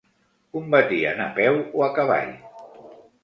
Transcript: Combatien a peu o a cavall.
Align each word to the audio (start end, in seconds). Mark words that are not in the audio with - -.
Combatien 0.55 1.21
a 1.27 1.29
peu 1.37 1.53
o 1.79 1.85
a 1.87 1.89
cavall. 1.99 2.33